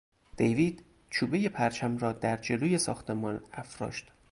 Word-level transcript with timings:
دیوید 0.37 0.85
چوبهی 1.09 1.49
پرچم 1.49 1.97
را 1.97 2.11
در 2.11 2.37
جلو 2.37 2.77
ساختمان 2.77 3.43
افراشت. 3.53 4.11